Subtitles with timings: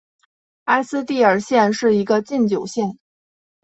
[0.63, 2.97] 埃斯蒂尔县是一个禁酒县。